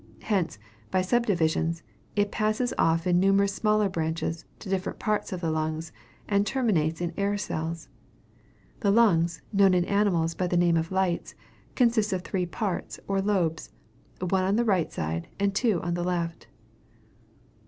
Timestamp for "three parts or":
12.23-13.21